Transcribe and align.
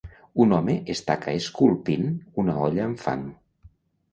Un 0.45 0.53
home 0.55 0.77
es 0.93 1.03
taca 1.09 1.35
esculpint 1.41 2.09
una 2.47 2.57
olla 2.65 2.89
amb 2.89 3.05
fang 3.07 3.29